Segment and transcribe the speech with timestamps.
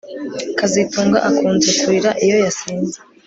[0.59, 2.97] kazitunga akunze kurira iyo yasinze